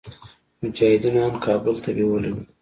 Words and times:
مجاهدينو 0.63 1.19
ان 1.27 1.35
کابل 1.45 1.75
ته 1.83 1.89
بيولي 1.97 2.29
وو. 2.33 2.43